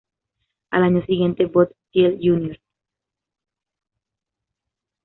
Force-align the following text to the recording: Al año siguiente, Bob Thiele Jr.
Al 0.71 0.83
año 0.83 1.05
siguiente, 1.05 1.45
Bob 1.45 1.75
Thiele 1.91 2.17
Jr. 2.19 2.59